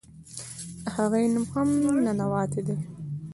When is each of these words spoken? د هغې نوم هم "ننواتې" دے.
د 0.83 0.85
هغې 0.95 1.23
نوم 1.33 1.45
هم 1.53 1.69
"ننواتې" 2.05 2.61
دے. 2.67 2.77